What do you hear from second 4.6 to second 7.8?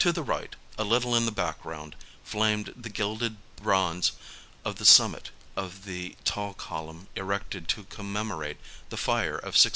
of the summit of the tall column erected